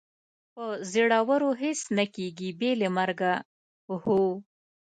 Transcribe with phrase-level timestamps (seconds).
[0.53, 3.33] په زړورو هېڅ نه کېږي، بې له مرګه،
[4.01, 4.21] هو.